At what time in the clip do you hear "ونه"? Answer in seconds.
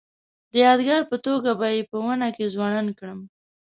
2.05-2.27